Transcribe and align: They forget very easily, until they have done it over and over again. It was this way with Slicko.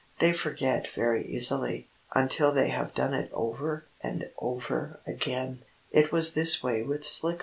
They 0.17 0.33
forget 0.33 0.91
very 0.95 1.27
easily, 1.27 1.87
until 2.15 2.51
they 2.51 2.69
have 2.69 2.95
done 2.95 3.13
it 3.13 3.29
over 3.35 3.85
and 4.01 4.31
over 4.39 4.99
again. 5.05 5.61
It 5.91 6.11
was 6.11 6.33
this 6.33 6.63
way 6.63 6.81
with 6.81 7.05
Slicko. 7.05 7.39